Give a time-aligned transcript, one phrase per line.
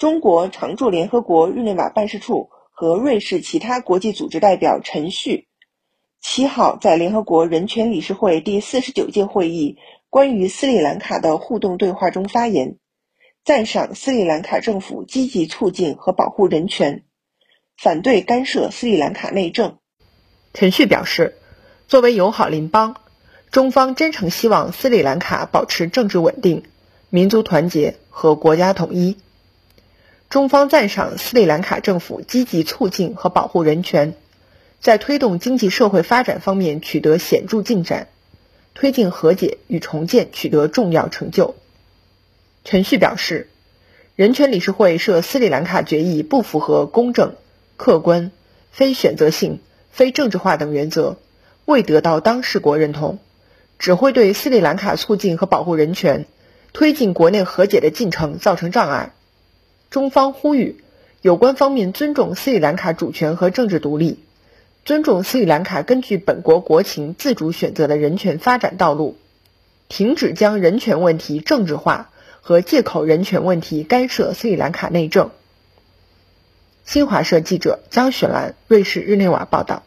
[0.00, 5.46] 中国常驻联合国日内瓦办事处和瑞士其他国际组织代表陈旭，
[6.22, 9.76] 七号在联合国人权理事会第四十九届会议
[10.08, 12.78] 关于斯里兰卡的互动对话中发言，
[13.44, 17.04] 赞赏斯里兰卡政府积极促进和保护人权，
[17.76, 19.76] 反对干涉斯里兰卡内政。
[20.54, 21.36] 陈旭表示，
[21.88, 22.96] 作为友好邻邦，
[23.50, 26.62] 中方真诚希望斯里兰卡保持政治稳定、
[27.10, 29.18] 民族团结和国家统一。
[30.30, 34.14] 中方赞赏斯里兰卡政府积极促进和保护人权，
[34.80, 38.06] 在推动经济社会发展方面取得显著进展，
[38.72, 41.56] 推进和解与重建取得重要成就。
[42.64, 43.48] 陈旭表示，
[44.14, 47.34] 人权理事会涉斯里兰卡决议不符合公正、
[47.76, 48.30] 客观、
[48.70, 49.58] 非选择性、
[49.90, 51.16] 非政治化等原则，
[51.64, 53.18] 未得到当事国认同，
[53.80, 56.24] 只会对斯里兰卡促进和保护人权、
[56.72, 59.10] 推进国内和解的进程造成障碍。
[59.90, 60.84] 中方呼吁
[61.20, 64.20] 有关方面尊重斯里兰卡主权和政治独立，
[64.84, 69.16] 尊重斯里兰卡根据本国国情自主选择的人权发展道路，
[69.88, 72.10] 停止将人权问题政治化
[72.40, 75.30] 和借口人权问题干涉斯里兰卡内政。
[76.84, 79.82] 新华社记者张雪兰，瑞士日内瓦报道。